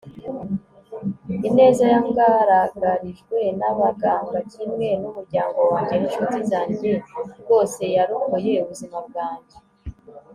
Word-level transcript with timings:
ineza 1.47 1.83
yangaragarijwe, 1.93 3.39
n'abaganga 3.59 4.39
kimwe 4.51 4.87
n'umuryango 5.01 5.59
wanjye 5.71 5.95
n'inshuti 5.97 6.39
zanjye, 6.51 6.91
rwose 7.41 7.81
yarokoye 7.95 8.53
ubuzima 8.63 8.97
bwanjye 9.07 9.57